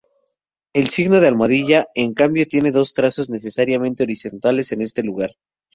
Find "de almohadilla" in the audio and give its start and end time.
1.21-1.85